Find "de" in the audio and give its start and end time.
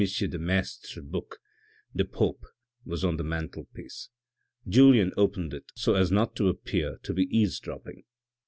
0.01-0.39